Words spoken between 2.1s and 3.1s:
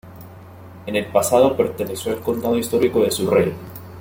al condado histórico